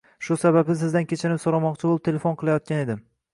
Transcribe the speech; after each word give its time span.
Shu 0.27 0.35
sababli 0.43 0.75
sizdan 0.79 1.05
kechirim 1.11 1.39
so'ramoqchi 1.43 1.89
bo'lib 1.91 2.03
telefon 2.09 2.41
qilayotgan 2.41 2.83
edim 2.87 3.07